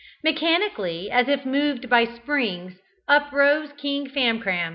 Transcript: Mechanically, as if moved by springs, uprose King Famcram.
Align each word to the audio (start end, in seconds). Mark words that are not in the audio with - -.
Mechanically, 0.23 1.11
as 1.11 1.27
if 1.29 1.45
moved 1.45 1.87
by 1.87 2.05
springs, 2.05 2.79
uprose 3.07 3.71
King 3.73 4.07
Famcram. 4.09 4.69